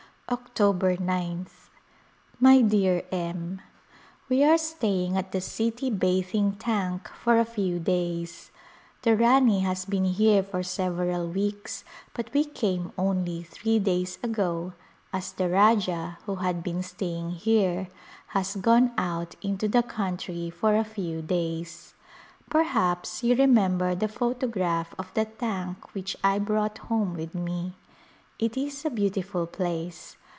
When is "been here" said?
9.83-10.41